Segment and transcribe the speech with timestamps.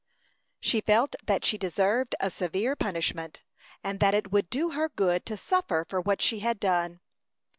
[0.59, 3.43] She felt that she deserved a severe punishment,
[3.83, 7.01] and that it would do her good to suffer for what she had done.